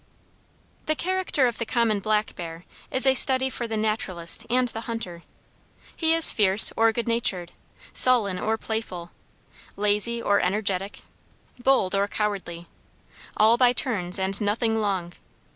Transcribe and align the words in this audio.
The 0.87 0.95
character 0.95 1.45
of 1.45 1.59
the 1.59 1.65
common 1.67 1.99
black 1.99 2.33
hear 2.35 2.65
is 2.89 3.05
a 3.05 3.13
study 3.13 3.51
for 3.51 3.67
the 3.67 3.77
naturalist, 3.77 4.47
and 4.49 4.67
the 4.67 4.81
hunter. 4.89 5.21
He 5.95 6.15
is 6.15 6.31
fierce 6.31 6.73
or 6.75 6.91
good 6.91 7.07
natured, 7.07 7.51
sullen 7.93 8.39
or 8.39 8.57
playful, 8.57 9.11
lazy 9.75 10.19
or 10.19 10.39
energetic, 10.39 11.01
bold 11.59 11.93
or 11.93 12.07
cowardly, 12.07 12.65
"all 13.37 13.57
by 13.59 13.73
turns 13.73 14.17
and 14.17 14.41
nothing 14.41 14.81
long." 14.81 15.13